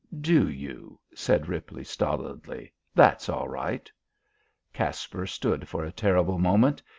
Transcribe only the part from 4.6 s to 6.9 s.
Caspar stood for a terrible moment.